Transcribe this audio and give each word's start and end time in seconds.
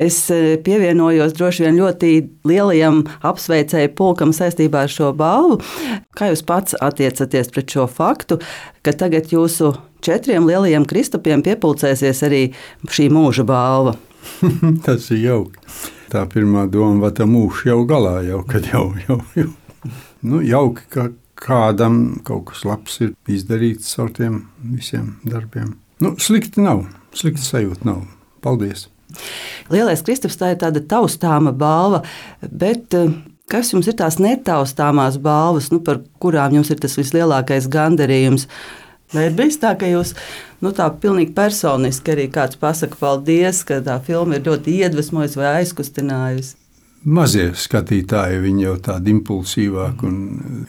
Es 0.00 0.16
e, 0.32 0.56
pievienojos 0.64 1.34
droši 1.36 1.66
vien 1.66 1.76
ļoti 1.76 2.10
lielajam 2.48 3.02
apsveicēju 3.26 3.92
pulkam 3.98 4.32
saistībā 4.32 4.86
ar 4.86 4.92
šo 4.92 5.10
balvu. 5.16 5.58
Kā 6.16 6.30
jūs 6.30 6.42
pats 6.48 6.76
attiecaties 6.80 7.52
pret 7.52 7.74
šo 7.74 7.84
faktu, 7.90 8.38
ka 8.80 8.94
tagad 8.96 9.28
jūsu 9.34 9.74
četriem 10.00 10.48
lielajiem 10.48 10.86
kristupiem 10.88 11.44
piepildīsies 11.44 12.24
arī 12.24 12.42
šī 12.88 13.10
mūža 13.12 13.44
balva? 13.48 13.98
Tas 14.86 15.10
ir 15.12 15.20
jauki. 15.26 15.60
Tā 16.10 16.24
pirmā 16.32 16.64
doma, 16.72 17.04
vai 17.04 17.10
tā 17.14 17.26
mūža 17.28 17.68
jau 17.70 17.82
galā, 17.88 18.16
jau 18.26 18.40
kad 18.48 18.66
jau, 18.72 18.86
jau, 19.04 19.18
jau. 19.36 19.50
Nu, 20.26 20.40
jauki, 20.44 20.86
ka 20.90 21.10
kādam 21.40 22.22
kaut 22.24 22.48
kas 22.50 22.64
labs 22.68 22.96
ir 23.04 23.12
izdarīts 23.30 23.92
ar 24.00 24.10
tiem 24.16 24.46
visiem 24.64 25.18
darbiem. 25.28 25.76
Nu, 26.00 26.16
slikti 26.20 26.64
nav, 26.64 26.86
slikti 27.16 27.44
sajūta 27.44 27.86
nav. 27.88 28.02
Paldies! 28.40 28.88
Lielais 29.70 30.02
Kristaps 30.06 30.38
tā 30.40 30.54
ir 30.54 30.60
tāda 30.62 30.82
taustāma 30.82 31.52
balva, 31.56 32.02
bet 32.42 32.96
eh, 32.98 33.12
kas 33.50 33.72
jums 33.74 33.88
ir 33.90 33.98
tās 33.98 34.20
netaustāmās 34.22 35.18
balvas, 35.22 35.70
nu, 35.74 35.80
par 35.84 36.02
kurām 36.22 36.58
jums 36.58 36.70
ir 36.70 36.80
tas 36.82 36.96
vislielākais 36.98 37.68
gandarījums? 37.70 38.46
Vai 39.10 39.26
ir 39.26 39.34
bijis 39.34 39.58
tā, 39.58 39.74
ka 39.74 39.88
jūs 39.90 40.14
nu, 40.62 40.70
tā 40.76 40.86
pilnīgi 41.02 41.34
personiski 41.34 42.14
arī 42.14 42.28
kāds 42.30 42.58
pasakā 42.60 42.98
paldies, 43.00 43.64
ka 43.66 43.80
tā 43.82 43.98
filma 44.06 44.38
ir 44.38 44.46
ļoti 44.46 44.76
iedvesmojusi 44.84 45.40
vai 45.40 45.54
aizkustinājusi? 45.60 46.56
Mazie 47.00 47.48
skatītāji, 47.56 48.42
viņi 48.44 48.66
jau 48.66 48.74
tādi 48.90 49.14
impulsīvāki 49.14 50.04
un 50.04 50.18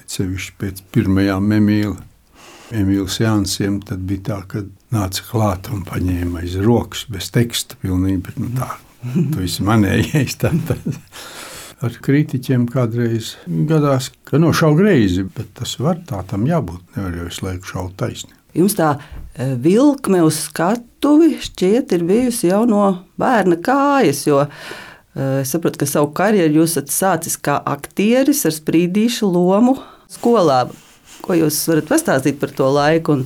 sevišķi 0.10 0.54
pēc 0.62 0.80
pirmajām 0.96 1.52
Emīļa. 1.58 1.98
Emīļa 2.72 3.08
seansiem 3.12 3.82
tad 3.84 4.04
bija 4.08 4.24
tā, 4.30 4.40
ka 4.48 4.64
nāca 4.96 5.26
klāt 5.28 5.68
un 5.74 5.84
paņēma 5.88 6.44
aiz 6.44 6.56
rokas, 6.64 7.04
bez 7.12 7.28
teksta. 7.36 7.76
Pilnīgi, 7.82 8.22
bet, 8.28 8.38
nu, 8.40 8.52
tā, 8.56 8.70
tu 9.34 9.44
esi 9.44 9.66
manējais. 9.68 10.38
Tā, 10.40 10.54
tā. 10.68 10.78
Ar 11.82 11.96
kritiķiem 12.06 12.68
kādreiz 12.70 13.34
gadās, 13.68 14.12
ka 14.30 14.38
nošauj 14.40 14.78
greizi, 14.78 15.26
bet 15.26 15.50
tas 15.58 15.74
var 15.82 16.00
tā 16.08 16.22
tam 16.30 16.46
jābūt. 16.48 16.84
Nevar 16.96 17.18
jau 17.18 17.26
visu 17.26 17.48
laiku 17.48 17.72
šaut 17.74 17.98
taisni. 18.00 18.36
Jums 18.54 18.76
tā 18.78 18.92
e, 19.00 19.54
vilkme 19.64 20.22
uz 20.28 20.44
skatuvi 20.46 21.38
šķiet 21.42 21.96
ir 21.96 22.06
bijusi 22.08 22.52
jau 22.52 22.66
no 22.70 22.84
bērna 23.20 23.58
kājas, 23.64 24.26
jo 24.28 24.44
e, 24.44 24.50
es 25.42 25.56
saprotu, 25.56 25.82
ka 25.82 25.88
savu 25.90 26.12
karjeru 26.16 26.60
jūs 26.60 26.76
esat 26.76 26.94
sācis 26.94 27.40
kā 27.40 27.58
aktieris 27.74 28.44
ar 28.46 28.56
sprīdīšu 28.56 29.32
lomu 29.32 29.80
skolā. 30.12 30.66
Ko 31.32 31.38
jūs 31.40 31.62
varat 31.70 31.88
pastāstīt 31.88 32.42
par 32.42 32.52
to 32.52 32.66
laiku? 32.76 33.14
Un 33.16 33.22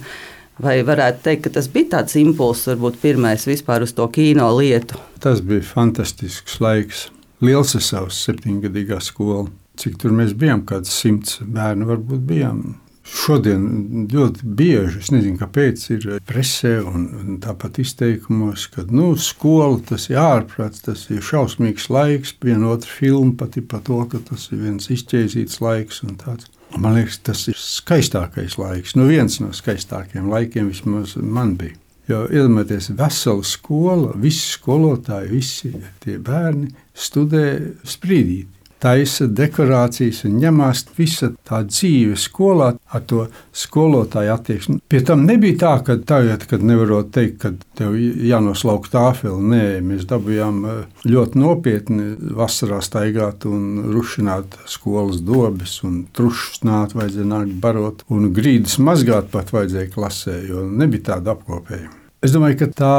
Vai 0.61 0.77
varētu 0.87 1.19
teikt, 1.19 1.41
ka 1.43 1.49
tas 1.57 1.65
bija 1.67 1.97
tāds 1.97 2.13
impulss, 2.15 2.69
varbūt 2.69 3.01
pirmais 3.01 3.43
vispār 3.43 3.83
uz 3.83 3.91
to 3.97 4.05
kino 4.07 4.45
lietu? 4.55 4.95
Tas 5.19 5.41
bija 5.43 5.65
fantastisks 5.67 6.61
laiks. 6.63 7.01
Liels 7.43 7.73
ir 7.75 7.83
savs 7.83 8.21
septiņgadīgā 8.23 9.01
skola. 9.03 9.49
Cik 9.75 9.97
tur 9.99 10.15
mēs 10.15 10.31
bijām, 10.31 10.63
kāds 10.69 10.93
simts 10.95 11.41
bērnu 11.43 11.89
varbūt 11.89 12.23
bijām. 12.29 12.61
Šodien 13.03 14.07
ļoti 14.13 14.47
bieži, 14.61 15.01
es 15.03 15.11
nezinu, 15.11 15.35
kāpēc, 15.41 15.83
ir 15.97 16.07
presē 16.25 16.77
un 16.87 17.35
tāpat 17.43 17.81
izteikumos, 17.83 18.69
ka 18.71 18.87
nu, 18.87 19.11
skola 19.19 19.81
tas 19.91 20.07
ir 20.07 20.23
ārprāts, 20.23 20.87
tas 20.87 21.03
ir 21.11 21.19
šausmīgs 21.19 21.91
laiks, 21.91 22.31
viena 22.41 22.71
otra 22.71 22.95
filma 22.95 23.35
pat 23.43 23.59
ir 23.59 23.67
par 23.67 23.83
to, 23.85 23.99
ka 24.07 24.23
tas 24.31 24.47
ir 24.55 24.63
viens 24.63 24.87
izķēzīts 24.87 25.59
laiks 25.61 26.05
un 26.07 26.15
tāds. 26.23 26.47
Man 26.75 26.97
liekas, 26.97 27.19
tas 27.23 27.45
ir 27.47 27.57
skaistākais 27.59 28.57
laiks. 28.59 28.95
Nu, 28.99 29.07
viens 29.07 29.39
no 29.39 29.51
skaistākajiem 29.55 30.27
laikiem 30.31 30.69
vismaz 30.71 31.15
man 31.15 31.55
bija. 31.59 31.77
Jo 32.05 32.25
iedomājieties, 32.29 32.91
vesela 32.99 33.45
skola, 33.47 34.11
visi 34.21 34.51
skolotāji, 34.53 35.31
visi 35.31 35.71
tie 36.03 36.19
bērni 36.21 36.69
studē 36.93 37.47
sprīdīt 37.87 38.51
taisa 38.85 39.25
dekorācijas 39.25 40.23
un 40.27 40.37
ņemās 40.41 40.83
visa 40.97 41.31
tā 41.47 41.63
dzīve 41.65 42.17
skolā 42.19 42.73
ar 42.75 43.03
to 43.09 43.25
skolotāju 43.55 44.33
attieksmi. 44.35 44.77
Pie 44.91 45.01
tam 45.07 45.25
nebija 45.25 45.57
tā, 45.63 45.73
ka 45.87 45.97
tagad, 45.97 46.45
kad 46.49 46.63
nevarot 46.65 47.09
teikt, 47.15 47.39
ka 47.41 47.53
tev 47.79 47.95
jānoslauk 47.97 48.87
tāfeli, 48.93 49.41
nē, 49.51 49.63
mēs 49.85 50.05
dabūjām 50.09 50.61
eh, 50.69 50.79
ļoti 51.09 51.41
nopietni 51.41 52.07
vasarā 52.37 52.81
staigāt 52.85 53.47
un 53.49 53.91
rušināt 53.95 54.59
skolas 54.69 55.21
dobes 55.25 55.79
un 55.87 56.03
trušus 56.15 56.63
nāt 56.67 56.95
vajadzēja 56.97 57.29
nākt 57.31 57.59
barot 57.61 58.05
un 58.13 58.31
grīdas 58.35 58.77
mazgāt 58.81 59.31
pat 59.33 59.53
vajadzēja 59.55 59.93
klasē, 59.93 60.41
jo 60.49 60.65
nebija 60.69 61.11
tāda 61.13 61.35
apkopējuma. 61.35 62.01
Es 62.25 62.33
domāju, 62.33 62.57
ka 62.63 62.67
tā 62.73 62.93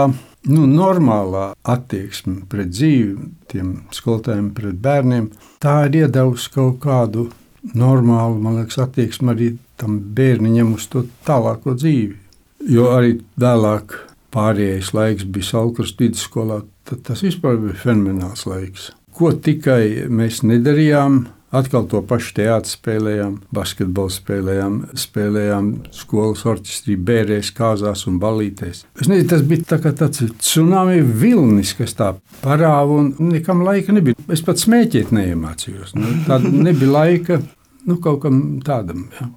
nu, 0.51 0.67
normālā 0.71 1.51
attieksme 1.67 2.45
pret 2.51 2.73
dzīvi, 2.75 3.31
tiem 3.51 3.73
skolotājiem, 3.95 4.51
pret 4.57 4.79
bērniem, 4.83 5.31
tā 5.63 5.79
ir 5.89 6.03
iedavusi 6.05 6.53
kaut 6.55 6.81
kādu 6.85 7.29
normālu 7.75 8.39
liekas, 8.57 8.79
attieksmi 8.85 9.33
arī 9.33 9.53
tam 9.81 9.99
bērniņam 10.17 10.75
uz 10.77 10.87
to 10.93 11.05
tālāko 11.27 11.75
dzīvi. 11.77 12.17
Jo 12.71 12.91
arī 12.97 13.19
vēlāk 13.39 13.95
pārējais 14.35 14.93
laiks 14.97 15.27
bija 15.29 15.51
Salkras 15.53 15.95
vidusskolā, 15.99 16.63
tad 16.89 17.03
tas 17.07 17.23
vispār 17.25 17.59
bija 17.61 17.79
fenomenāls 17.83 18.47
laiks. 18.49 18.91
Ko 19.17 19.33
tikai 19.33 20.07
mēs 20.13 20.43
nedarījām, 20.45 21.25
Atkal 21.55 21.85
to 21.87 22.01
pašu 22.03 22.33
teātris 22.41 22.75
spēlējām, 22.75 23.37
basketbolu 23.55 24.11
spēlējām, 24.11 24.79
spēlējām 24.99 25.69
skolas 25.95 26.43
orķestrī, 26.49 26.97
bērēs, 26.99 27.53
kāzās 27.55 28.03
un 28.11 28.17
balītēs. 28.23 28.83
Es 28.99 29.07
nezinu, 29.07 29.29
tas 29.31 29.45
bija 29.47 29.69
tā 29.71 29.79
tāds 29.87 30.25
tsunami 30.43 30.99
vilnis, 31.07 31.77
kas 31.79 31.95
tā 31.95 32.13
parāva 32.43 32.99
un 32.99 33.13
nekam 33.31 33.63
laika 33.67 33.95
nebija. 33.95 34.19
Es 34.33 34.43
pat 34.43 34.59
smēķēt 34.59 35.15
neiemācījos. 35.15 35.95
Nu, 35.95 36.17
Tāda 36.27 36.51
nebija 36.51 36.91
laika 36.91 37.39
nu, 37.87 38.01
kaut 38.03 38.25
kam 38.25 38.41
tādam. 38.67 39.07
Ja. 39.15 39.29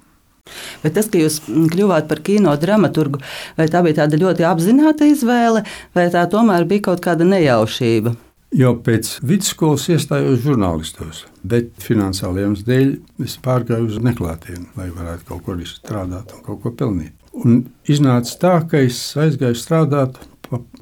Bet 0.82 0.96
tas, 0.96 1.06
ka 1.12 1.20
jūs 1.20 1.38
kļuvāt 1.46 2.08
par 2.10 2.22
kino 2.26 2.56
dramaturgu, 2.58 3.20
vai 3.58 3.68
tā 3.70 3.84
bija 3.86 4.02
tāda 4.02 4.18
ļoti 4.18 4.46
apzināta 4.48 5.06
izvēle, 5.06 5.62
vai 5.94 6.08
tā 6.10 6.24
tomēr 6.32 6.66
bija 6.66 6.88
kaut 6.90 7.04
kāda 7.04 7.28
nejaušība? 7.28 8.16
Jau 8.50 8.72
pēc 8.82 9.12
vidusskolas 9.22 9.84
iestājos 9.94 10.40
žurnālistos, 10.42 11.20
bet 11.46 11.68
finansiāliem 11.84 12.56
dēļ 12.66 12.88
es 13.22 13.36
pārgāju 13.44 13.86
uz 13.92 14.00
neklātienu, 14.02 14.66
lai 14.74 14.88
varētu 14.90 15.28
kaut 15.28 15.44
ko 15.46 15.54
strādāt 15.62 16.34
un 16.34 16.42
kaut 16.48 16.58
ko 16.64 16.72
pelnīt. 16.74 17.14
Un 17.30 17.68
iznāca 17.86 18.34
tā, 18.42 18.56
ka 18.66 18.82
es 18.82 18.98
aizgāju 19.14 19.54
strādāt, 19.54 20.18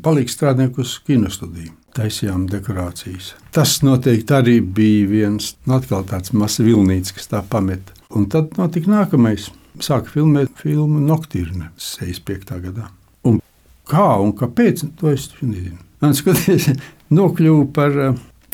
palīdzu 0.00 0.32
strādnieku 0.32 0.80
uz 0.80 0.96
kinostudiju. 1.04 1.74
Taisījām 1.98 2.46
dekorācijas. 2.48 3.34
Tas 3.52 3.78
noteikti 3.84 4.36
arī 4.36 4.58
bija 4.62 5.08
viens 5.10 5.54
nu, 5.68 5.80
tāds 5.82 6.32
mazs 6.32 6.62
vilnīts, 6.64 7.12
kas 7.12 7.28
tā 7.28 7.42
pameta. 7.44 7.92
Un 8.16 8.30
tad 8.32 8.56
notika 8.56 8.94
nākamais. 8.94 9.50
Sāka 9.78 10.10
filmēt 10.10 10.56
filmu 10.58 11.02
Nocturne 11.04 11.68
65. 11.76 12.56
gadā. 12.64 12.88
Kā 13.88 14.08
un 14.22 14.34
kāpēc, 14.36 14.84
to 15.00 15.12
es 15.12 15.30
nezinu. 15.40 15.78
Man 16.02 16.16
skaties, 16.16 16.70
nokļuva 17.18 17.64
par 17.74 17.96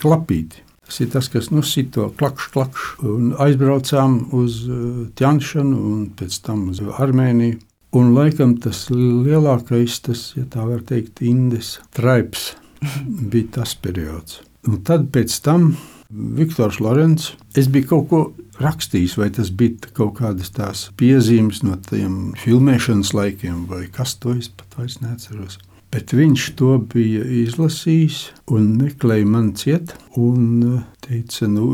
klapīti. 0.01 0.63
Tas 0.85 1.01
ir 1.01 1.09
tas, 1.15 1.31
kas 1.33 1.49
nosita 1.51 1.95
to 1.97 2.09
klakšu, 2.19 2.51
klakšu. 2.55 2.89
Un 3.09 3.31
aizbraucām 3.41 4.19
uz 4.37 4.61
uh, 4.69 5.07
Tjanšanu 5.17 5.79
un 5.91 6.03
pēc 6.19 6.37
tam 6.45 6.69
uz 6.73 6.83
Armēniju. 6.85 7.61
Un 7.95 8.11
laikam 8.17 8.57
tas 8.59 8.89
lielākais, 8.91 10.01
tas, 10.03 10.27
ja 10.35 10.45
tā 10.51 10.65
var 10.67 10.83
teikt, 10.87 11.23
Indes 11.23 11.79
traips 11.95 12.53
bija 13.31 13.61
tas 13.61 13.77
periods. 13.79 14.43
Un 14.69 14.81
tad 14.87 15.09
pēc 15.15 15.37
tam 15.45 15.73
Viktors 16.11 16.81
Lorents, 16.83 17.33
es 17.57 17.69
biju 17.71 17.91
kaut 17.91 18.09
ko 18.11 18.21
rakstījis, 18.63 19.17
vai 19.19 19.31
tas 19.35 19.51
bija 19.55 19.93
kaut 19.97 20.19
kādas 20.21 20.53
tās 20.55 20.89
piezīmes 21.01 21.63
no 21.67 21.77
tiem 21.89 22.35
filmēšanas 22.41 23.15
laikiem, 23.17 23.65
vai 23.71 23.87
kas 23.93 24.17
to 24.23 24.37
es 24.39 24.51
pat 24.53 24.79
vairs 24.79 25.01
neatceros. 25.03 25.59
Bet 25.95 26.11
viņš 26.11 26.45
to 26.59 26.77
bija 26.91 27.23
izlasījis 27.45 28.21
un 28.55 28.73
meklēja 28.81 29.27
man 29.31 29.53
ciet, 29.59 29.95
un 30.19 30.47
uh, 30.67 30.81
teica, 31.07 31.47
nu, 31.51 31.69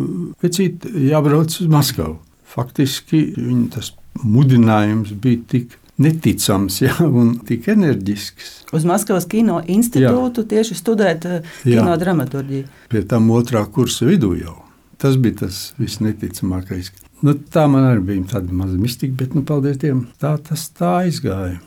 vecīt, 0.44 0.84
jābrauc 1.08 1.54
uz 1.56 1.70
Maskavu. 1.72 2.18
Faktiski 2.50 3.22
viņa 3.38 3.68
tas 3.76 3.92
mudinājums 4.20 5.14
bija 5.22 5.40
tik 5.54 5.78
neticams 6.00 6.80
ja, 6.84 6.96
un 7.06 7.38
tik 7.48 7.68
enerģisks. 7.72 8.50
Uz 8.76 8.84
Maskavas 8.88 9.28
kino 9.30 9.60
institūtu 9.64 10.44
Jā. 10.44 10.50
tieši 10.56 10.76
studēt 10.76 11.28
uh, 11.28 11.54
kino 11.64 11.96
dramaturgiju. 12.00 12.68
Pie 12.92 13.06
tam 13.08 13.32
otrā 13.36 13.64
kursa 13.72 14.08
vidū 14.08 14.34
jau. 14.40 14.58
Tas 15.00 15.16
bija 15.16 15.46
tas 15.46 15.70
visneticamākais. 15.80 16.92
Nu, 17.24 17.32
tā 17.32 17.66
man 17.68 17.86
arī 17.88 18.04
bija 18.12 18.36
tāda 18.36 18.52
maza 18.56 18.76
mistika, 18.80 19.16
bet, 19.22 19.34
nu, 19.36 19.44
paldies 19.48 19.80
Dievam, 19.80 20.06
tā 20.20 20.34
tas 20.44 20.66
tā 20.76 21.00
aizgāja. 21.06 21.58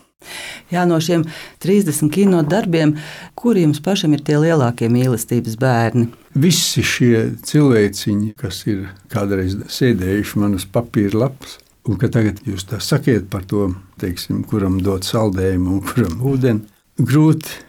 Jā, 0.72 0.86
no 0.88 0.98
šiem 1.04 1.26
30 1.64 2.10
kino 2.14 2.42
darbiem, 2.48 2.96
kuriem 3.38 3.74
pašam 3.84 4.16
ir 4.16 4.24
tie 4.26 4.38
lielākie 4.40 4.88
mīlestības 4.92 5.58
bērni? 5.60 6.08
Visi 6.40 6.86
šie 6.86 7.26
cilvēciņi, 7.46 8.32
kas 8.40 8.64
ir 8.72 8.88
kādreiz 9.12 9.58
sēdējuši 9.70 10.40
manas 10.42 10.66
papīra 10.66 11.26
lapas, 11.26 11.58
un 11.90 12.00
ka 12.02 12.10
tagad 12.14 12.42
jūs 12.48 12.66
tā 12.70 12.80
sakiet 12.82 13.28
par 13.34 13.46
to, 13.50 13.68
teiksim, 14.02 14.42
kuram 14.50 14.80
dot 14.86 15.06
saldējumu 15.10 15.78
un 15.78 15.86
kuram 15.90 16.24
ūdeni, 16.32 16.66
grūti, 17.02 17.60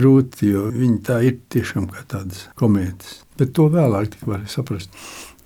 grūti, 0.00 0.50
jo 0.54 0.68
viņi 0.74 1.00
tā 1.06 1.20
ir 1.28 1.38
tiešām 1.52 1.90
kā 1.92 2.04
tādas 2.08 2.48
komēdijas. 2.58 3.20
Bet 3.38 3.54
to 3.56 3.70
vēlāk 3.72 4.18
var 4.26 4.42
saprast. 4.50 4.90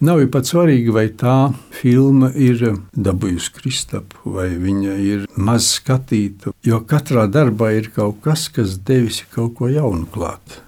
Nav 0.04 0.18
jau 0.18 0.26
pat 0.34 0.48
svarīgi, 0.48 0.90
vai 0.92 1.06
tā 1.14 1.52
filma 1.72 2.32
ir 2.34 2.64
dabūjusi 2.92 3.52
Kristapu, 3.54 4.34
vai 4.34 4.48
viņa 4.58 4.96
ir 5.00 5.28
maz 5.38 5.68
skatīta. 5.78 6.50
Jo 6.66 6.82
katrā 6.88 7.28
darbā 7.30 7.70
ir 7.78 7.92
kaut 7.94 8.18
kas, 8.24 8.48
kas 8.52 8.74
devis 8.84 9.22
kaut 9.32 9.54
ko 9.60 9.70
jaunu 9.70 10.08
klāt. 10.10 10.63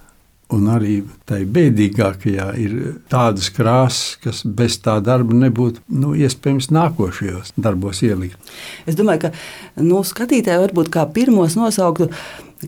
Un 0.54 0.68
arī 0.70 1.00
tai 1.26 1.40
bēdīgākajā 1.50 2.44
ir 2.62 2.74
tādas 3.10 3.48
krāsas, 3.50 4.14
kas 4.22 4.44
bez 4.46 4.76
tā 4.78 5.00
darba 5.02 5.34
nebūtu 5.34 5.82
nu, 5.90 6.12
iespējams 6.14 6.68
nākošajos 6.70 7.56
darbos 7.58 8.04
ielikt. 8.06 8.52
Es 8.86 8.94
domāju, 8.94 9.26
ka 9.26 9.82
nu, 9.82 10.04
skatītāji 10.06 10.62
varbūt 10.62 10.92
kā 10.94 11.02
pirmos 11.10 11.58
nosauktu 11.58 12.12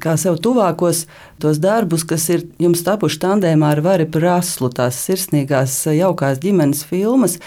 kā 0.03 0.17
sev 0.21 0.41
tuvākos 0.43 1.05
tos 1.41 1.61
darbus, 1.63 2.05
kas 2.09 2.27
ir 2.35 2.45
jums 2.61 2.83
tapuši 2.87 3.21
tandēmā 3.23 3.73
ar 3.77 3.83
Vari 3.85 4.09
Praslu, 4.11 4.73
tās 4.75 4.99
sirsnīgās, 5.07 5.79
jaukās 5.95 6.43
ģimenes 6.43 6.83
filmas, 6.89 7.39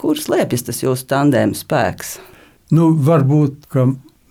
kur 0.00 0.18
slēpjas 0.18 0.66
tas 0.70 0.82
jūsu 0.82 1.06
tandēma 1.12 1.54
spēks. 1.58 2.16
Nu, 2.74 2.90
varbūt, 2.96 3.68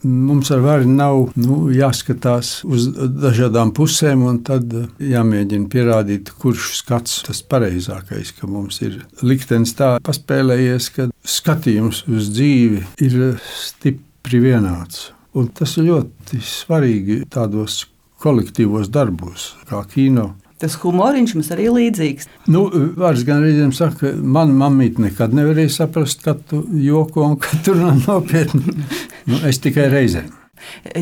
Mums 0.03 0.49
ar 0.51 0.59
vāri 0.63 0.87
nav 0.89 1.29
nu, 1.39 1.69
jāskatās 1.71 2.57
uz 2.67 2.89
dažādām 2.93 3.71
pusēm, 3.75 4.25
un 4.27 4.41
tad 4.43 4.73
jāmēģina 4.99 5.69
pierādīt, 5.71 6.33
kurš 6.41 6.73
skats 6.81 7.21
tas 7.27 7.39
pareizākais. 7.47 8.33
Ka 8.35 8.49
mums 8.51 8.81
ir 8.83 8.99
liktenis 9.23 9.75
tā 9.79 9.95
paspēlējies, 10.03 10.89
ka 10.95 11.07
skatījums 11.23 12.03
uz 12.11 12.33
dzīvi 12.35 12.83
ir 13.07 13.17
stipri 13.55 14.43
vienāds. 14.43 15.11
Un 15.39 15.47
tas 15.55 15.77
ir 15.79 15.87
ļoti 15.87 16.43
svarīgi 16.45 17.23
tādos 17.31 17.85
kolektīvos 18.23 18.91
darbos, 18.93 19.53
kā 19.69 19.81
kino 19.89 20.33
Tas 20.63 20.77
humoriņš 20.79 21.33
mums 21.35 21.49
arī 21.51 21.65
līdzīgs. 21.67 22.29
Nu, 22.53 22.61
Vārds 22.95 23.25
gan 23.27 23.41
reizēm 23.43 23.73
saka, 23.75 23.97
ka 23.99 24.11
man 24.15 24.53
mamīte 24.55 25.03
nekad 25.03 25.35
nevarēja 25.35 25.73
saprast, 25.81 26.23
kad 26.23 26.39
tu 26.47 26.61
joko 26.79 27.25
un 27.33 27.35
kad 27.43 27.65
tu 27.65 27.75
nopietni. 27.75 28.77
nu, 29.29 29.41
es 29.49 29.59
tikai 29.63 29.89
reizēm. 29.91 30.31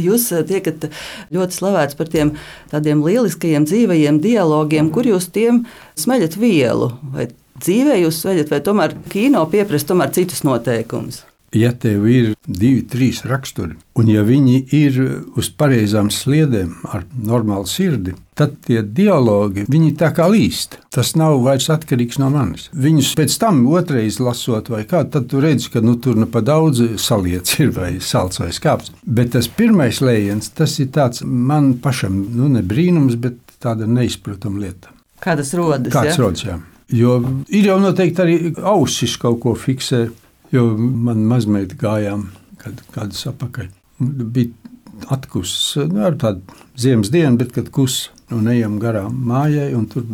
Jūs 0.01 0.31
eh, 0.33 0.41
tiekat 0.49 0.87
ļoti 1.29 1.59
slavēts 1.59 1.97
par 1.99 2.09
tiem 2.09 2.33
tādiem 2.73 3.03
lieliskajiem 3.05 3.67
dzīvajiem 3.69 4.17
dialogiem, 4.23 4.89
kur 4.89 5.05
jūs 5.05 5.29
tiem 5.35 5.67
smeļat 5.99 6.39
vielu. 6.41 6.89
Vai 7.13 7.29
dzīvē 7.61 8.01
jūs 8.01 8.23
smeļat, 8.23 8.49
vai 8.49 8.63
tomēr 8.65 8.97
kino 9.13 9.45
pieprasa 9.51 9.93
tomēr 9.93 10.15
citus 10.17 10.41
noteikumus? 10.47 11.21
Ja 11.56 11.71
tev 11.75 12.07
ir 12.09 12.33
divi, 12.48 12.81
trīs 12.88 13.21
raksturi, 13.27 13.75
un 14.00 14.09
ja 14.12 14.24
viņi 14.27 14.57
ir 14.75 15.00
uz 15.39 15.50
pareizām 15.51 16.12
sliedēm, 16.13 16.74
ar 16.95 17.03
normālu 17.15 17.68
sirdi, 17.69 18.15
tad 18.38 18.56
tie 18.65 18.80
dialogi, 18.81 19.65
viņi 19.69 19.92
tā 20.00 20.12
kā 20.15 20.27
līst. 20.31 20.80
Tas 20.94 21.13
nav 21.19 21.42
vairs 21.45 21.69
atkarīgs 21.74 22.18
no 22.21 22.31
manis. 22.33 22.69
Viņus 22.74 23.12
pēc 23.19 23.36
tam 23.44 23.62
otrreiz 23.69 24.21
lasot, 24.24 24.71
vai 24.71 24.83
kā, 24.89 25.03
tad 25.12 25.27
tu 25.31 25.44
redzi, 25.44 25.69
ka 25.74 25.83
nu, 25.83 25.98
tur 26.01 26.18
nu 26.19 26.27
pa 26.31 26.42
daudz 26.45 26.81
saliets 27.01 27.59
ir 27.59 27.75
vai 27.75 27.94
salds 28.01 28.42
vai 28.42 28.50
skāps. 28.56 28.94
Bet 29.06 29.36
tas 29.36 29.51
pirmais 29.51 30.01
lējiens, 30.01 30.54
tas 30.57 30.80
ir 30.81 30.92
tāds 30.95 31.25
man 31.25 31.75
pašam, 31.83 32.24
nu 32.38 32.50
ne 32.51 32.63
brīnums, 32.65 33.19
bet 33.21 33.39
tāda 33.62 33.88
neizprotama 33.89 34.63
lieta. 34.63 34.95
Kā 35.21 35.36
tas 35.38 35.54
rodas? 35.54 35.94
Kāds 35.94 36.15
ja? 36.15 36.19
rodas, 36.24 36.45
jā. 36.47 36.57
Jo 36.92 37.19
ir 37.47 37.69
jau 37.69 37.77
noteikti 37.80 38.24
arī 38.24 38.38
ausis 38.68 39.13
kaut 39.19 39.39
ko 39.44 39.54
fiksē. 39.56 40.09
Jo 40.51 40.65
man 40.77 41.24
mazmeita 41.30 41.77
gājām 41.80 42.27
kad, 42.59 42.81
kādus 42.92 43.24
apakaļ. 43.30 43.69
Bija 44.01 44.51
atkusis 45.13 45.89
nu, 45.89 46.03
ar 46.06 46.18
tādu 46.19 46.44
ziemas 46.80 47.12
dienu, 47.13 47.39
bet 47.39 47.53
kad 47.56 47.71
kus 47.74 48.09
un 48.33 48.50
ejam 48.51 48.77
garām 48.81 49.15
mājai, 49.27 49.71
un 49.77 49.88
tur 49.89 50.06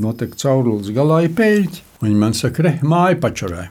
notiek 0.00 0.34
caurulis 0.38 0.92
galā 0.96 1.24
ir 1.26 1.34
pēļķi. 1.36 1.84
Viņi 2.00 2.20
man 2.20 2.36
saka, 2.36 2.64
re, 2.64 2.74
māja 2.86 3.18
pačurē. 3.20 3.66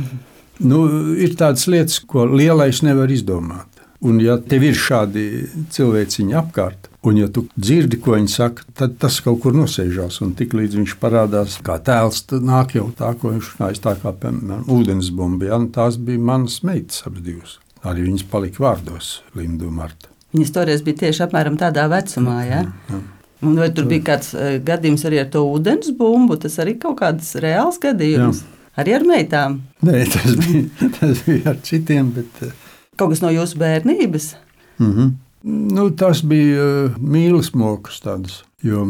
nu, 0.70 0.80
ir 1.14 1.36
tādas 1.38 1.68
lietas, 1.70 2.00
ko 2.02 2.26
lielais 2.28 2.82
nevar 2.86 3.12
izdomāt. 3.12 3.68
Un, 4.00 4.20
ja 4.24 4.38
tev 4.40 4.64
ir 4.64 4.78
šādi 4.80 5.26
cilvēciņi 5.74 6.36
apkārt, 6.40 6.89
un 7.06 7.16
ja 7.16 7.28
tu 7.32 7.46
dzirdi, 7.56 7.98
ko 8.02 8.16
viņi 8.16 8.32
saka, 8.32 8.66
tad 8.76 8.98
tas 9.00 9.20
kaut 9.24 9.40
kur 9.44 9.56
nosēžās. 9.56 10.20
Un 10.24 10.34
tik 10.38 10.54
līdz 10.56 10.80
viņš 10.80 10.96
parādās 11.00 11.56
kā 11.64 11.78
tēls, 11.84 12.24
tad 12.30 12.44
nāk 12.46 12.76
jau 12.76 12.90
tā, 12.96 13.14
ko 13.20 13.34
viņš 13.34 13.54
runāja. 13.54 13.80
Tā 13.88 13.96
kā 14.02 14.12
piemēram 14.22 14.66
ūdensbumba, 14.70 15.48
ja? 15.50 15.60
Tās 15.74 15.98
bija 16.00 16.20
manas 16.30 16.60
meitas 16.66 17.04
abas 17.08 17.24
divas. 17.26 17.56
Arī 17.86 18.04
viņas 18.04 18.26
palika 18.28 18.60
vārdos, 18.66 19.22
Linda 19.34 19.64
un 19.68 19.78
Marta. 19.80 20.10
Viņas 20.34 20.52
toreiz 20.54 20.84
bija 20.86 21.06
tieši 21.06 21.24
apmēram 21.24 21.56
tādā 21.58 21.86
vecumā. 21.90 22.36
Ja? 22.44 22.60
Jā, 22.66 22.92
jā. 22.92 23.00
Un 23.40 23.56
vai 23.56 23.70
tur 23.72 23.86
bija 23.88 24.04
kāds 24.10 24.34
uh, 24.36 24.58
gadījums 24.60 25.06
arī 25.08 25.22
ar 25.22 25.30
to 25.32 25.46
ūdens 25.48 25.94
bumbu? 25.96 26.36
Tas 26.42 26.58
arī 26.60 26.76
kaut 26.80 26.98
kāds 27.00 27.32
reāls 27.40 27.80
gadījums. 27.80 28.42
Jā. 28.44 28.58
Arī 28.80 28.94
ar 28.98 29.06
meitām? 29.08 29.56
Nē, 29.84 30.04
tas 30.12 30.36
bija, 30.36 30.66
tas 30.98 31.24
bija 31.24 31.54
ar 31.54 31.58
citiem. 31.64 32.12
Bet, 32.16 32.44
uh, 32.44 32.68
Kaut 33.00 33.14
kas 33.14 33.22
no 33.24 33.32
jūsu 33.32 33.56
bērnības? 33.60 34.34
Mm 34.76 34.92
-hmm. 34.92 35.12
Nu, 35.46 35.88
tas 35.96 36.22
bija 36.26 36.64
uh, 36.64 37.00
mīlestības 37.00 37.56
mokas 37.58 38.00
tādas. 38.04 38.42
Jo 38.64 38.86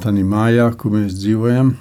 tādā 0.00 0.24
mājā, 0.26 0.68
kur 0.78 0.94
mēs 0.96 1.14
dzīvojam, 1.16 1.74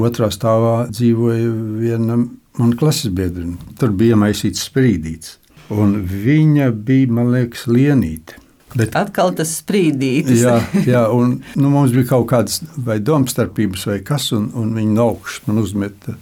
otrā 0.00 0.30
stāvā 0.32 0.88
dzīvoja 0.92 1.50
viena 1.80 2.18
mana 2.58 2.78
klases 2.78 3.12
biedrene. 3.14 3.58
Tur 3.78 3.92
bija 3.98 4.16
iemaisīts 4.16 4.64
sprīdīts. 4.68 5.36
Un 5.74 5.98
viņa 6.08 6.70
bija, 6.72 7.10
man 7.12 7.32
liekas, 7.34 7.66
lienīte. 7.68 8.38
Bet, 8.76 8.94
Atkal 8.96 9.32
tas 9.36 9.52
sprīdītis. 9.62 10.42
jā, 10.42 10.58
jā, 10.84 11.06
un 11.12 11.38
nu, 11.56 11.70
mums 11.72 11.92
bija 11.96 12.10
kaut 12.10 12.26
kādas 12.32 12.60
vai 12.84 12.98
domstarpības 13.00 13.86
vai 13.88 13.98
kas, 14.04 14.30
un, 14.36 14.50
un 14.56 14.74
viņi 14.76 14.96
no 14.96 15.06
augšas 15.14 15.46
man 15.48 15.62
uzmeta 15.62 16.16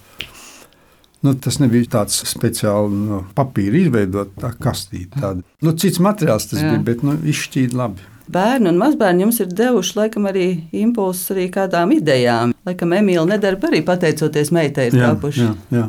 Nu, 1.26 1.32
tas 1.42 1.56
nebija 1.58 1.88
tāds 1.96 2.20
speciāli 2.30 3.00
no 3.08 3.22
papīra 3.34 3.80
izveidots, 3.80 4.36
tā 4.38 4.52
kastīte. 4.62 5.18
Tāda. 5.18 5.42
Nu, 5.64 5.72
cits 5.74 5.98
materiāls 6.02 6.46
tas 6.52 6.60
Jā. 6.62 6.70
bija, 6.70 6.84
bet 6.86 7.02
nu, 7.06 7.16
izšķīda 7.32 7.80
labi. 7.80 8.04
Bērni 8.30 8.70
un 8.70 8.78
mazbērni 8.78 9.22
jums 9.22 9.40
ir 9.42 9.50
devuši 9.54 9.98
laikam 10.00 10.26
arī 10.30 10.46
impulsus 10.74 11.34
arī 11.34 11.48
kādām 11.54 11.94
idejām. 11.94 12.54
Laikam 12.66 12.94
Emīļa 12.94 13.26
nedarba 13.32 13.70
arī 13.70 13.82
pateicoties 13.86 14.50
meitai 14.54 14.88
ir 14.90 14.98
tapuši. 14.98 15.44
Jā, 15.46 15.52
jā. 15.74 15.84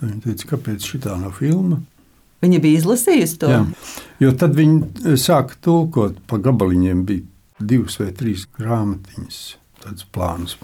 Viņa 0.00 0.20
teica, 0.24 0.50
kāpēc 0.54 0.86
šī 0.86 1.02
tā 1.06 1.16
nav 1.20 1.34
filma? 1.38 1.80
Viņa 2.40 2.60
bija 2.64 2.80
izlasījusi 2.80 3.40
to. 3.42 3.50
Jā. 3.52 3.62
Jo 4.22 4.34
tad 4.42 4.54
viņi 4.56 5.16
sāka 5.20 5.58
tulkot 5.62 6.22
pa 6.30 6.38
gabaliņiem, 6.40 7.02
bija 7.06 7.26
divas 7.60 7.98
vai 8.00 8.10
trīs 8.16 8.46
grāmatiņas, 8.58 9.40
tādas 9.82 10.06
plānas 10.14 10.56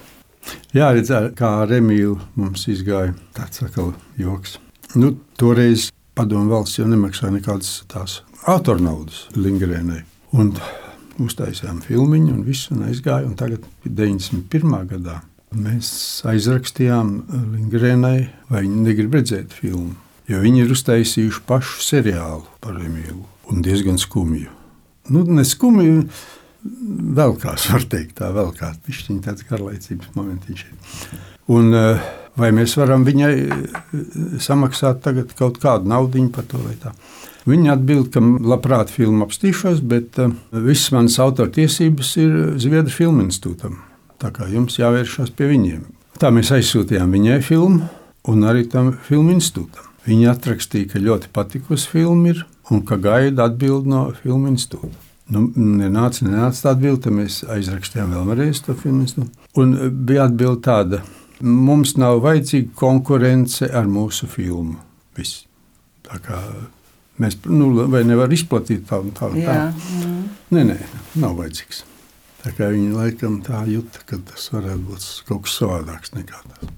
Jā, 0.76 0.90
redzēt, 0.94 1.34
kā 1.38 1.52
ar 1.64 1.72
Emīlu 1.76 2.18
mums 2.38 2.66
izgāja 2.70 3.14
tāds 3.36 3.62
atkal 3.64 3.94
joks. 4.20 4.58
Nu, 4.96 5.14
toreiz 5.40 5.90
padomu 6.16 6.52
valsts 6.54 6.80
jau 6.80 6.88
nemaksāja 6.88 7.34
nekādas 7.34 7.82
tās 7.90 8.20
autornaudas 8.48 9.26
Lingrēnai. 9.36 10.02
Un 10.36 10.52
uztaisījām 11.22 11.80
filmiņu 11.84 12.34
un 12.34 12.42
viss 12.46 12.70
un 12.74 12.84
aizgāja. 12.88 13.26
Un 13.28 13.36
tagad 13.38 13.64
91. 13.84 14.76
gadā 14.90 15.20
mēs 15.56 15.90
aizrakstījām 16.28 17.14
Lingrēnai, 17.54 18.18
vai 18.50 18.64
viņi 18.66 18.84
negrib 18.88 19.16
redzēt 19.16 19.54
filmu. 19.56 19.94
Jo 20.26 20.40
viņi 20.42 20.64
ir 20.64 20.72
uztaisījuši 20.74 21.42
pašu 21.46 21.84
seriālu 21.86 22.44
par 22.60 22.80
Emīlu 22.82 23.22
un 23.52 23.62
diezgan 23.62 23.98
skumju. 24.02 24.50
Nu, 25.14 25.22
ne 25.30 25.44
skumju, 25.46 26.08
vēl 27.16 27.36
kāds, 27.42 27.68
var 27.72 27.86
teikt, 27.90 28.16
tā 28.20 28.30
vēl 28.34 28.52
kāds 28.56 28.82
pišķiņš, 28.86 29.22
tāds 29.24 29.46
garlaicības 29.48 30.14
momentiņš. 30.16 30.64
Un, 31.56 31.74
eh, 31.74 32.06
vai 32.36 32.50
mēs 32.52 32.76
varam 32.78 33.04
viņai 33.06 33.32
eh, 33.36 33.62
samaksāt 34.42 35.02
tagad 35.04 35.34
kaut 35.38 35.60
kādu 35.62 35.88
naudu 35.92 36.28
par 36.34 36.44
to 36.44 36.58
vai 36.58 36.74
tā? 36.80 36.94
Viņa 37.46 37.76
atbild, 37.76 38.08
ka 38.10 38.20
labprāt 38.20 38.90
filmu 38.90 39.22
apstīšos, 39.22 39.78
bet 39.86 40.18
uh, 40.18 40.32
visas 40.50 40.90
manas 40.90 41.14
autortiesības 41.22 42.08
ir 42.18 42.32
Zviedru 42.58 42.90
filmu 42.90 43.22
institūtam. 43.22 43.76
Tā 44.18 44.32
kā 44.34 44.48
jums 44.50 44.80
jāvēršas 44.80 45.30
pie 45.30 45.52
viņiem. 45.52 45.84
Tā 46.18 46.32
mēs 46.34 46.50
aizsūtījām 46.56 47.14
viņai 47.14 47.38
filmu 47.46 47.86
un 48.32 48.48
arī 48.50 48.66
tam 48.72 48.90
filmu 49.06 49.36
institūtam. 49.36 49.86
Viņa 50.08 50.32
atrakstīja, 50.34 50.90
ka 50.90 51.02
ļoti 51.02 51.30
patikusi 51.34 51.92
filma 51.92 52.34
ir 52.34 52.42
un 52.74 52.82
ka 52.86 52.98
gaida 52.98 53.46
atbildi 53.46 53.94
no 53.94 54.08
filmu 54.24 54.50
institūta. 54.50 54.94
Nu, 55.34 55.48
nenāca, 55.58 56.22
nenāca 56.22 56.68
tāda 56.68 56.80
bilde, 56.84 57.00
tad 57.08 57.16
mēs 57.16 57.40
aizrakstījām 57.50 58.14
vēlreiz 58.28 58.60
to 58.62 58.76
filmu. 58.78 59.26
Un 59.58 59.74
bija 60.06 60.28
atbilde 60.28 60.62
tāda, 60.62 61.00
mums 61.42 61.96
nav 61.98 62.20
vajadzīga 62.22 62.70
konkurence 62.78 63.66
ar 63.66 63.90
mūsu 63.90 64.30
filmu. 64.30 64.78
Viss. 65.18 65.42
Tā 66.06 66.20
kā 66.22 66.38
mēs 67.18 67.40
nu, 67.50 67.72
nevaram 67.90 68.36
izplatīt 68.36 68.86
tādu 68.86 69.10
tādu 69.18 69.42
tādu. 69.42 69.90
Nē, 70.54 70.62
nē, 70.70 70.78
nav 71.18 71.34
vajadzīgs. 71.40 71.82
Tā 72.44 72.54
kā 72.54 72.70
viņi 72.70 72.94
laikam 72.94 73.40
tā 73.42 73.64
jūta, 73.66 74.06
ka 74.06 74.20
tas 74.22 74.46
varētu 74.54 74.82
būt 74.86 75.06
kaut 75.26 75.46
kas 75.48 75.58
savādāks 75.58 76.14
nekā 76.14 76.38
tas. 76.46 76.74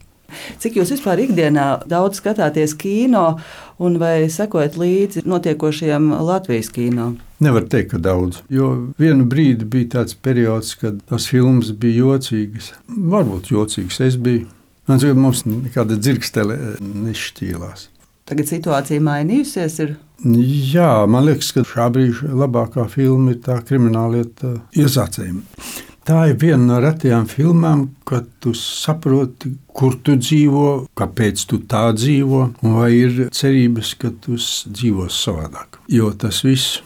Cik 0.63 0.81
jūs 0.81 0.95
vispār 0.97 1.21
ikdienā 1.27 1.67
daudz 1.89 2.23
skatāties 2.23 2.73
kino 2.81 3.35
un 3.81 4.01
vai 4.01 4.29
sekojat 4.33 4.81
līdzi 4.81 5.29
notiekošajam 5.29 6.15
Latvijas 6.25 6.73
kino? 6.73 7.13
Nevar 7.45 7.69
teikt, 7.71 7.93
ka 7.93 8.01
daudz. 8.03 8.41
Jo 8.51 8.71
vienu 8.99 9.27
brīdi 9.31 9.67
bija 9.69 9.93
tāds 9.99 10.17
periods, 10.19 10.73
kad 10.81 10.99
tās 11.07 11.29
filmas 11.31 11.71
bija 11.71 12.05
jocīgas. 12.05 12.73
Varbūt 12.89 13.53
jocīgas 13.55 14.01
es 14.09 14.19
biju. 14.19 14.49
Man 14.89 14.99
liekas, 15.03 15.21
mums 15.21 15.45
nekāda 15.47 15.99
dzirkstele 16.01 16.57
nešķīlās. 16.81 17.89
Tagad 18.29 18.49
situācija 18.51 19.05
mainījusies. 19.05 19.77
Ir. 19.85 19.95
Jā, 20.73 21.05
man 21.09 21.29
liekas, 21.29 21.53
ka 21.55 21.65
šā 21.69 21.91
brīža 21.95 22.33
labākā 22.43 22.89
filma 22.91 23.37
ir 23.37 23.43
tā 23.45 23.61
krimināllieta 23.69 24.57
iesācējuma. 24.77 25.45
Tā 26.09 26.23
ir 26.31 26.39
viena 26.41 26.63
no 26.65 26.77
retajām 26.81 27.27
filmām, 27.29 27.83
kad 28.09 28.25
tu 28.41 28.55
saproti, 28.57 29.51
kur 29.77 29.99
tu 30.01 30.15
dzīvo, 30.17 30.89
kāpēc 30.97 31.43
tu 31.51 31.61
tā 31.69 31.83
dzīvo, 31.93 32.41
un 32.65 32.77
vai 32.81 32.91
ir 32.97 33.27
cerības, 33.29 33.93
ka 34.01 34.15
tu 34.25 34.39
dzīvos 34.41 35.19
savādāk. 35.27 35.77
Jo 35.93 36.09
tas 36.17 36.41
viss, 36.47 36.79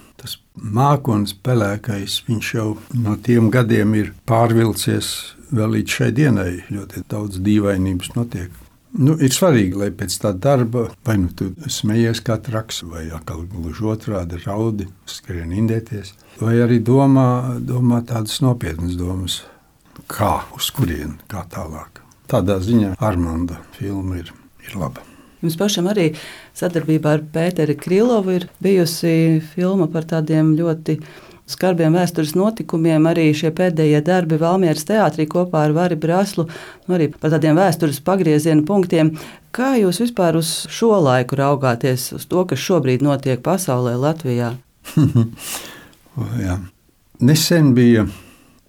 mākslinieks, 0.56 1.36
pelēkais, 1.44 2.22
viņš 2.28 2.54
jau 2.54 2.66
no 3.04 3.16
tiem 3.16 3.50
gadiem 3.52 3.94
ir 3.98 4.12
pārvilcies 4.28 5.34
vēl 5.52 5.78
līdz 5.78 5.96
šai 5.98 6.10
dienai. 6.16 6.50
Ļoti 6.72 7.04
daudz 7.08 7.40
dīvainības 7.44 8.12
notiek. 8.16 8.50
Nu, 8.92 9.14
ir 9.16 9.32
svarīgi, 9.32 9.78
lai 9.80 9.88
pēc 9.96 10.18
tā 10.20 10.34
darba 10.36 10.90
vai 11.06 11.16
nu 11.16 11.30
tu 11.32 11.48
smejies 11.64 12.20
kā 12.20 12.36
traks, 12.36 12.82
vai 12.84 13.06
atkal 13.08 13.46
gluži 13.48 13.86
otrādi 13.88 14.40
raudi, 14.44 14.88
skrien 15.08 15.54
indēties, 15.56 16.12
vai 16.42 16.58
arī 16.60 16.76
domā, 16.84 17.56
domā 17.56 18.02
tādas 18.04 18.42
nopietnas 18.44 18.98
domas, 19.00 19.38
kā, 20.12 20.42
uz 20.52 20.68
kurien, 20.76 21.16
kā 21.32 21.46
tālāk. 21.48 22.02
Tādā 22.28 22.58
ziņā 22.60 22.98
Armanda 23.00 23.62
filma 23.78 24.20
ir, 24.20 24.34
ir 24.68 24.76
laba. 24.76 25.11
Jums 25.42 25.58
pašam 25.58 25.88
arī 25.90 26.12
sadarbībā 26.58 27.16
ar 27.16 27.26
Pēteri 27.34 27.74
Krilovu 27.78 28.36
ir 28.36 28.48
bijusi 28.62 29.42
filma 29.54 29.88
par 29.90 30.06
tādiem 30.06 30.52
ļoti 30.58 30.98
skarbiem 31.50 31.96
vēstures 31.98 32.36
notikumiem. 32.38 33.08
Arī 33.10 33.28
šie 33.34 33.50
pēdējie 33.54 34.02
darbi 34.06 34.38
Valmieras 34.40 34.86
teātrī 34.88 35.26
kopā 35.30 35.66
ar 35.66 35.74
Vari 35.76 35.98
Braslu, 35.98 36.46
nu 36.86 36.96
arī 36.96 37.10
par 37.14 37.34
tādiem 37.34 37.58
vēstures 37.58 37.98
pagrieziena 38.06 38.62
punktiem. 38.68 39.16
Kā 39.52 39.74
jūs 39.80 40.00
vispār 40.04 40.38
uz 40.38 40.52
šo 40.72 40.94
laiku 41.02 41.36
raugāties, 41.40 42.12
uz 42.16 42.28
to, 42.30 42.46
kas 42.48 42.62
šobrīd 42.62 43.02
notiek 43.04 43.42
pasaulē, 43.44 43.98
Latvijā? 44.00 44.54
Jā. 46.46 46.60
Nesen 47.22 47.74
bija, 47.74 48.06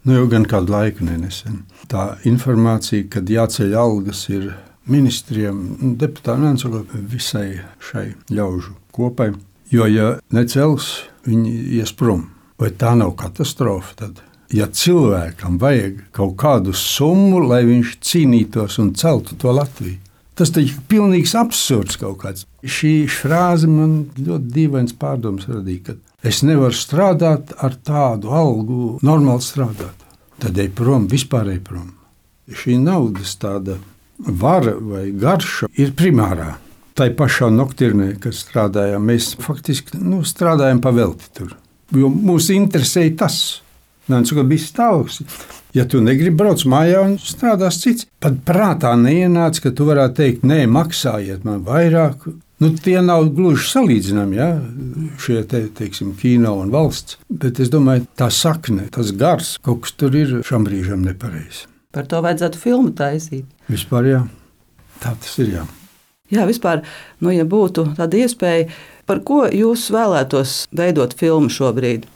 nu 0.06 0.18
jau 0.18 0.27
gan 0.30 0.46
kādu 0.50 0.74
laiku 0.75 1.06
nesen, 1.06 1.63
tā 1.89 2.13
informācija, 2.30 3.08
kad 3.13 3.30
jāceļ 3.30 3.74
algas 3.80 4.27
ir 4.30 4.51
ministriem, 4.89 5.95
deputātiem, 5.99 6.85
visai 7.09 7.61
šai 7.83 8.13
ļaužu 8.33 8.75
kopai. 8.95 9.31
Jo, 9.73 9.87
ja 9.89 10.13
necels, 10.35 11.03
viņi 11.25 11.53
ies 11.79 11.93
prom. 11.97 12.27
Vai 12.59 12.69
tā 12.77 12.93
nav 12.97 13.15
katastrofa? 13.19 13.95
Tad? 14.03 14.21
Ja 14.53 14.67
cilvēkam 14.69 15.57
vajag 15.61 16.03
kaut 16.13 16.35
kādu 16.37 16.75
summu, 16.77 17.41
lai 17.47 17.63
viņš 17.65 17.95
cīnītos 18.05 18.77
un 18.83 18.91
celtu 18.99 19.37
to 19.41 19.53
Latviju, 19.55 19.97
tas 20.37 20.51
ir 20.61 20.75
pilnīgs 20.89 21.33
absurds 21.37 21.97
kaut 21.97 22.19
kāds. 22.21 22.45
Šī 22.61 23.07
frāze 23.09 23.69
man 23.69 24.03
ļoti 24.17 24.53
dīvains 24.53 24.93
pārdoms 24.99 25.49
radīja, 25.49 25.87
ka 25.87 26.29
es 26.29 26.43
nevaru 26.45 26.77
strādāt 26.77 27.55
ar 27.57 27.79
tādu 27.81 28.29
algu, 28.33 28.99
normāli 29.01 29.45
strādāt. 29.45 30.05
Tad 30.43 30.59
ej 30.59 30.69
prom, 30.75 31.07
vispār 31.09 31.49
ej 31.55 31.61
prom. 31.65 31.89
Šī 32.51 32.77
naudas 32.81 33.33
tāda 33.39 33.79
vara 34.17 34.75
vai 34.79 35.08
garša 35.12 35.72
ir 35.79 35.96
primārā. 35.98 36.53
Tā 36.93 37.10
pašā 37.17 37.50
noktirnē, 37.50 38.13
kad 38.22 38.36
strādājām, 38.38 39.10
mēs 39.10 39.34
faktiski 39.41 39.98
nu, 39.98 40.22
strādājam 40.27 40.82
pa 40.82 40.93
velti 40.93 41.32
tur. 41.34 41.55
Jo 41.93 42.10
mūs 42.13 42.51
interesēja 42.53 43.15
tas. 43.25 43.39
Nāc, 44.12 44.29
ka 44.36 44.43
bija 44.46 44.62
stāvoklis. 44.62 45.24
Ja 45.74 45.88
tu 45.89 46.03
negribi 46.03 46.36
braukt 46.38 46.67
mājā 46.70 47.01
un 47.08 47.15
strādās 47.17 47.79
cits, 47.82 48.05
pat 48.22 48.36
prātā 48.46 48.91
neienāca, 49.00 49.63
ka 49.63 49.72
tu 49.74 49.88
varētu 49.88 50.20
teikt, 50.20 50.43
nē, 50.46 50.65
maksājiet 50.70 51.48
man 51.48 51.63
vairāk. 51.65 52.27
Nu, 52.62 52.70
tie 52.79 53.00
nav 53.03 53.25
gluži 53.36 53.65
salīdzināmi, 53.72 54.38
ja? 54.38 54.50
šie 55.24 55.41
te, 55.50 55.63
teiksim, 55.79 56.13
kino 56.20 56.53
un 56.62 56.70
valsts. 56.72 57.17
Bet 57.27 57.60
es 57.63 57.72
domāju, 57.74 58.05
tā 58.20 58.29
sakne, 58.32 58.86
tas 58.93 59.10
gars, 59.17 59.55
kaut 59.65 59.88
kas 59.88 59.98
tur 59.98 60.15
ir 60.20 60.38
šam 60.46 60.67
brīžam 60.67 61.01
nepareizs. 61.08 61.65
Par 61.93 62.08
to 62.10 62.22
vajadzētu 62.25 62.62
filmu 62.62 62.93
taisīt. 62.98 63.46
Vispār 63.72 64.10
jā, 64.10 64.25
tā 65.03 65.13
tas 65.20 65.38
ir. 65.39 65.53
Jā. 65.60 65.63
Jā, 66.34 66.48
vispār, 66.50 66.82
nu, 67.22 67.29
ja 67.34 67.46
būtu 67.46 67.91
tāda 67.98 68.17
iespēja, 68.24 68.70
par 69.05 69.22
ko 69.27 69.43
jūs 69.51 69.89
vēlētos 69.93 70.63
veidot 70.74 71.13
filmu 71.20 71.51
šobrīd? 71.51 72.08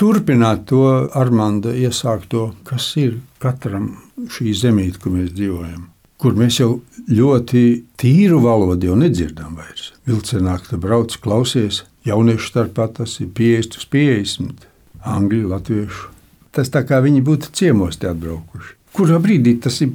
Turpināt 0.00 0.64
to 0.70 0.84
Armānda 1.18 1.74
iesākto, 1.76 2.54
kas 2.64 2.86
ir 2.96 3.18
katram 3.42 3.92
šī 4.32 4.54
zemīte, 4.56 5.02
kur 5.02 5.12
mēs 5.18 5.34
dzīvojam. 5.36 5.88
Kur 6.20 6.36
mēs 6.36 6.60
jau 6.60 6.70
ļoti 7.08 7.64
tīru 8.00 8.40
valodu 8.44 8.90
jau 8.90 8.96
nedzirdam 9.00 9.58
vairs. 9.60 9.90
Vilcienā, 10.08 10.56
kad 10.64 10.80
brauc, 10.80 11.16
klausies, 11.20 11.82
jauniešu 12.08 12.52
starpā 12.52 12.88
tas 12.96 13.18
ir 13.20 13.28
50 13.36 13.80
uz 13.80 13.86
50, 13.92 14.66
angļu, 15.04 15.46
latviešu. 15.52 16.10
Tas 16.56 16.72
tā 16.72 16.82
kā 16.88 17.00
viņi 17.04 17.20
būtu 17.24 17.52
ciemos 17.56 18.00
te 18.00 18.08
atbraukuši. 18.10 18.79
Kurā 18.96 19.20
brīdī 19.22 19.54
tas 19.62 19.76
ir 19.84 19.92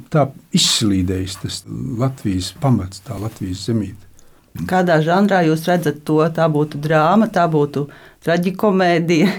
izslīdējis, 0.56 1.38
tas 1.42 1.62
Latvijas 2.00 2.52
pamats, 2.60 3.02
tā 3.04 3.18
Latvijas 3.20 3.66
zemīte? 3.68 4.06
Kādā 4.64 4.96
žanrā 5.04 5.42
jūs 5.44 5.66
redzat 5.68 6.00
to? 6.08 6.22
Tā 6.32 6.46
būtu 6.48 6.80
drāma, 6.80 7.28
tā 7.28 7.44
būtu 7.52 7.84
traģikomēdija. 8.24 9.34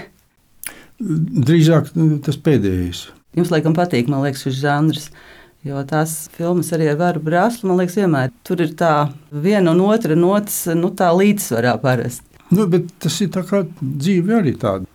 Drīzāk 1.48 1.90
nu, 1.98 2.20
tas 2.22 2.38
pēdējais. 2.38 3.08
Jums 3.38 3.50
laikam 3.54 3.74
patīk, 3.74 4.06
man 4.10 4.22
liekas, 4.22 4.44
šis 4.46 4.62
žanrs. 4.62 5.10
Jo 5.66 5.82
tās 5.86 6.28
filmas 6.36 6.70
arī 6.74 6.86
ar 6.92 7.00
varu 7.00 7.20
brāzlu, 7.22 7.66
man 7.68 7.80
liekas, 7.80 7.98
vienmēr 7.98 8.30
tur 8.46 8.62
ir 8.62 8.76
tā 8.78 8.92
viena 9.34 9.74
un 9.74 9.82
otra 9.88 10.14
nots, 10.14 10.68
nu 10.78 10.92
tā 10.94 11.10
līdzsvarā 11.18 11.74
parasti. 11.82 12.38
Nu, 12.54 12.68
bet 12.70 12.86
tas 13.02 13.18
ir 13.20 13.32
tā 13.34 13.42
kā 13.46 13.64
dzīve 13.82 14.38
arī 14.38 14.54
tāda. 14.58 14.86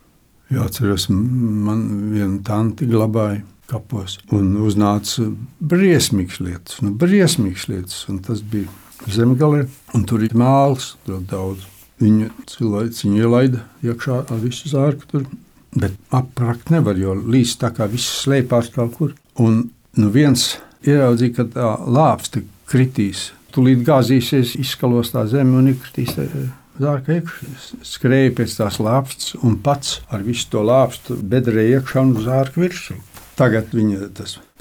Jāatceras, 0.52 1.10
man 1.12 1.84
viena 2.14 2.40
tanti 2.46 2.88
glabāja 2.88 3.44
kapos. 3.70 4.18
Un 4.34 4.54
uznāca 4.64 5.28
briesmīgas 5.60 6.40
lietas, 6.44 6.80
nu, 6.84 6.92
briesmīgas 6.98 7.68
lietas. 7.70 8.00
Un 8.12 8.20
tas 8.24 8.42
bija 8.42 8.70
zemgale, 9.10 9.66
un 9.94 10.04
tur 10.08 10.24
ir 10.24 10.36
mākslas 10.38 10.94
ļoti 11.08 11.30
daudz. 11.30 11.70
Viņu 12.02 12.30
cilvēks 12.50 13.04
viņu 13.04 13.22
ielaida 13.22 13.62
iekšā 13.86 14.24
ar 14.24 14.40
visu 14.42 14.70
zārku 14.72 15.08
tur. 15.10 15.28
Bet 15.74 15.94
aprakt 16.14 16.70
nevar, 16.70 16.98
jo 16.98 17.14
līdz 17.18 17.54
tā 17.62 17.70
kā 17.74 17.86
viss 17.90 18.22
slēpās 18.22 18.70
kaut 18.74 18.98
kur. 18.98 19.14
Un 19.42 19.64
nu 19.98 20.10
viens 20.14 20.54
ieraudzīja, 20.86 21.34
ka 21.38 21.46
tā 21.54 21.70
lāpsta 21.86 22.42
kritīs. 22.70 23.30
Tūlīt 23.54 23.84
gāzīsies, 23.86 24.56
izskalos 24.58 25.12
tā 25.14 25.24
zeme 25.30 25.58
un 25.60 25.70
iekritīs 25.70 26.14
zārka 26.80 27.18
iekšā. 27.18 27.50
Skrēja 27.86 28.34
pēc 28.38 28.56
tās 28.58 28.80
lāpstas 28.82 29.34
un 29.42 29.58
pats 29.62 30.00
ar 30.10 30.24
visu 30.26 30.48
to 30.50 30.62
lāpstu 30.66 31.18
bedrē 31.18 31.68
iekšā 31.76 32.02
un 32.02 32.16
zārka 32.24 32.62
virsū. 32.64 32.98
Tagad 33.34 33.72
viņa 33.74 34.08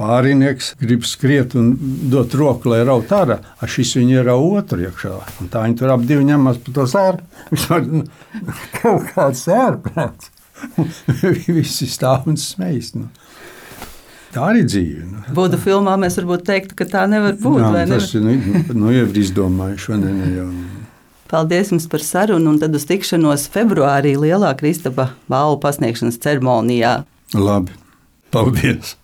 pārinieks 0.02 0.72
grib 0.82 1.04
skriet 1.06 1.54
un 1.60 1.74
dot 2.10 2.34
roku, 2.38 2.72
lai 2.74 2.82
raut 2.88 3.12
ārā. 3.14 3.38
A 3.62 3.70
šis 3.70 3.94
viņa 4.00 4.22
ir 4.22 4.32
otru 4.34 4.82
iekšā. 4.88 5.14
Un 5.44 5.52
tā 5.54 5.66
viņi 5.68 5.78
tur 5.82 5.94
ap 5.94 6.06
divi 6.10 6.26
ņemas 6.26 6.62
par 6.66 6.78
to 6.80 6.88
var 7.70 7.86
nu, 7.86 8.06
kaut 8.80 9.12
kāds 9.14 9.46
sērprāts. 9.46 10.32
Visi 11.58 11.90
stāv 11.92 12.30
un 12.32 12.40
smejas. 12.40 12.94
Nu. 12.98 13.12
Tā 14.34 14.48
arī 14.50 14.64
dzīve. 14.66 15.04
Nu. 15.06 15.24
Būtu 15.38 15.60
filmā, 15.62 15.94
mēs 16.02 16.18
varbūt 16.18 16.48
teiktu, 16.48 16.78
ka 16.80 16.88
tā 16.90 17.04
nevar 17.10 17.38
būt. 17.38 17.60
Jā, 17.62 17.84
tas 17.92 18.10
ir 18.18 18.26
nu, 18.26 18.34
nu, 18.74 18.90
jau 18.96 19.06
izdomājuši. 19.22 20.00
Ne, 20.02 20.16
ne, 20.18 20.32
jau. 20.40 20.48
Paldies 21.30 21.70
jums 21.74 21.86
par 21.90 22.02
sarunu 22.06 22.54
un 22.54 22.58
tad 22.62 22.74
uz 22.78 22.88
tikšanos 22.90 23.46
februārī 23.54 24.16
Lielā 24.18 24.54
Kristapa 24.58 25.12
balvu 25.30 25.62
pasniegšanas 25.62 26.18
ceremonijā. 26.26 27.00
Labi. 27.38 27.83
Paldies! 28.34 28.96